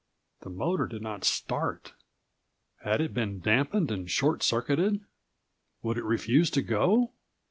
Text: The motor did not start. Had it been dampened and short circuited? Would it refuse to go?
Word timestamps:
The 0.39 0.49
motor 0.49 0.87
did 0.87 1.03
not 1.03 1.23
start. 1.25 1.93
Had 2.83 3.01
it 3.01 3.13
been 3.13 3.39
dampened 3.39 3.91
and 3.91 4.09
short 4.09 4.41
circuited? 4.41 5.01
Would 5.83 5.99
it 5.99 6.03
refuse 6.03 6.49
to 6.49 6.63
go? 6.63 7.11